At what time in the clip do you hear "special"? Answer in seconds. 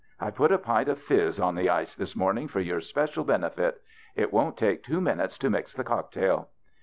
2.81-3.23